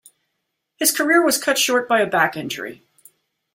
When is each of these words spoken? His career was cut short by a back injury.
His 0.77 0.89
career 0.91 1.23
was 1.23 1.37
cut 1.37 1.59
short 1.59 1.87
by 1.87 2.01
a 2.01 2.07
back 2.07 2.35
injury. 2.35 2.81